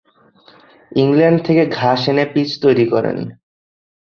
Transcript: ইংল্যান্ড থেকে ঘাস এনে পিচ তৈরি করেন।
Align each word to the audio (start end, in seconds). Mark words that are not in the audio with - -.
ইংল্যান্ড 0.91 1.39
থেকে 1.47 1.63
ঘাস 1.77 2.01
এনে 2.07 2.25
পিচ 2.33 2.49
তৈরি 2.61 2.85
করেন। 2.85 3.17